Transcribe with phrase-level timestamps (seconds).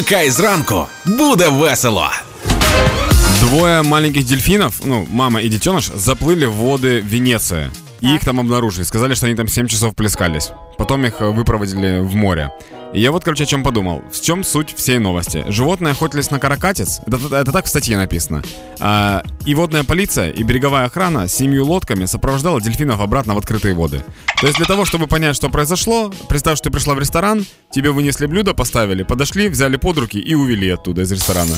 [0.00, 2.10] Вмикай зранку, буде весело.
[3.40, 7.70] Двое маленьких дельфинов, ну, мама и детеныш, заплыли в воды Венеции.
[8.00, 8.84] И их там обнаружили.
[8.84, 10.52] Сказали, что они там 7 часов плескались.
[10.78, 12.50] Потом их э, выпроводили в море.
[12.94, 14.02] И я вот, короче, о чем подумал.
[14.10, 15.44] В чем суть всей новости?
[15.48, 17.00] Животные охотились на каракатиц.
[17.06, 18.42] Это, это так в статье написано.
[18.80, 23.74] А, и водная полиция, и береговая охрана с семью лодками сопровождала дельфинов обратно в открытые
[23.74, 24.02] воды.
[24.41, 27.89] То есть для того, чтобы понять, что произошло, представь, что ты пришла в ресторан, тебе
[27.89, 31.55] вынесли блюдо, поставили, подошли, взяли под руки и увели оттуда из ресторана.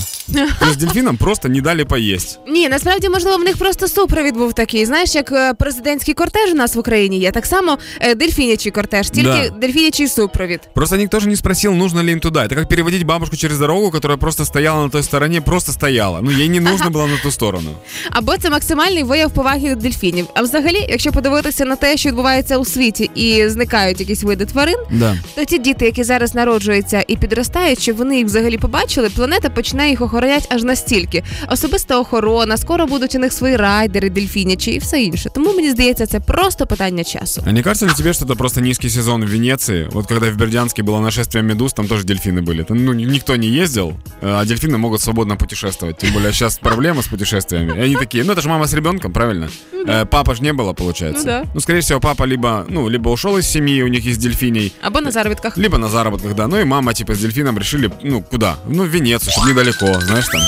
[0.60, 2.40] То есть дельфинам просто не дали поесть.
[2.48, 4.86] Ні, насправді, можливо, в них просто супровід був такий.
[4.86, 9.10] Знаєш, як е, президентський кортеж у нас в Україні є, так само е, дельфінячий кортеж,
[9.10, 9.50] тільки Да.
[9.50, 10.60] дельфінячий супровід.
[10.74, 12.44] Просто никто же не спросил, нужно ли им туда.
[12.44, 16.20] Это как переводить бабушку через дорогу, которая просто стояла на той стороне, просто стояла.
[16.22, 17.70] Ну, ей не нужно было на ту сторону.
[18.12, 20.28] Або це максимальний вияв поваги до дельфінів.
[20.36, 24.78] А взагалі, якщо подивитися на те, що відбувається у світі, і зникають якісь види тварин,
[24.92, 25.18] Да.
[25.36, 29.90] то ті діти, які зараз народжуються і підростають, щоб вони їх взагалі побачили, планета почне
[29.90, 31.24] їх охороняти аж настільки.
[31.52, 35.30] Особиста охорона, скоро будуть у них свої райдери, дельфінячі і все інше.
[35.36, 37.44] Тому мені здається, це просто питання часу.
[37.48, 39.88] А не кажется ли тебе, что это просто низкий сезон в Венеции?
[39.92, 42.64] Вот когда в Бердянске было нашествие медуз, там тоже дельфины были.
[42.64, 45.98] Там, ну, ни- никто не ездил, э, а дельфины могут свободно путешествовать.
[45.98, 47.78] Тем более сейчас проблема с путешествиями.
[47.78, 49.50] И они такие, ну это же мама с ребенком, правильно?
[49.88, 51.22] Э, папа же не было, получается.
[51.26, 51.44] Ну да.
[51.54, 55.01] Ну, скорее всего, папа либо, ну, либо ушел из семьи, у них есть дельфиней, Або
[55.01, 55.57] на заробітках.
[55.57, 56.47] либо на заработках, да.
[56.49, 58.57] Ну и мама, типа, с дельфином решили, ну, куда?
[58.67, 60.41] Ну, в Венецию, чтобы недалеко, знаешь, там.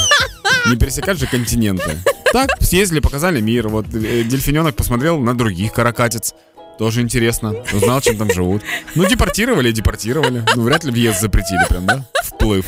[0.70, 1.98] Не пересекать же континенты.
[2.32, 3.68] Так, съездили, показали мир.
[3.68, 6.34] Вот э, дельфиненок посмотрел на других каракатиц.
[6.78, 7.54] Тоже интересно.
[7.72, 8.62] Узнал, чем там живут.
[8.94, 10.42] Ну, депортировали и депортировали.
[10.56, 12.04] Ну, вряд ли въезд запретили прям, да?
[12.24, 12.64] Вплыв.